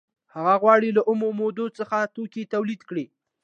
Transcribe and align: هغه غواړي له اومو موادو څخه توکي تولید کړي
هغه 0.35 0.55
غواړي 0.61 0.89
له 0.97 1.01
اومو 1.09 1.27
موادو 1.39 1.65
څخه 1.77 1.97
توکي 2.15 2.43
تولید 2.53 2.81
کړي 2.89 3.05